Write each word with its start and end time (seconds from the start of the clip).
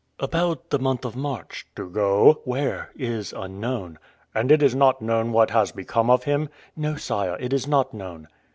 "About 0.19 0.71
the 0.71 0.79
month 0.79 1.05
of 1.05 1.15
March?" 1.15 1.67
"To 1.75 1.87
go...?" 1.87 2.41
"Where, 2.43 2.89
is 2.97 3.33
unknown." 3.37 3.99
"And 4.33 4.51
it 4.51 4.63
is 4.63 4.73
not 4.73 4.99
known 4.99 5.31
what 5.31 5.51
has 5.51 5.71
become 5.71 6.09
of 6.09 6.23
him?" 6.23 6.49
"No, 6.75 6.95
sire; 6.95 7.37
it 7.39 7.53
is 7.53 7.67
not 7.67 7.93
known." 7.93 8.27